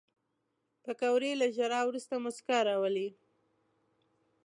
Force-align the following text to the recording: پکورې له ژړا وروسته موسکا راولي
پکورې 0.83 1.31
له 1.41 1.47
ژړا 1.55 1.81
وروسته 1.85 2.13
موسکا 2.23 2.57
راولي 2.67 3.09